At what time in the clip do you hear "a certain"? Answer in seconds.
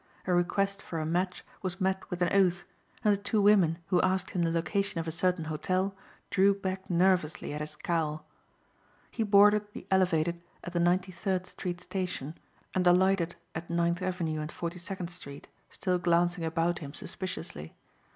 5.07-5.43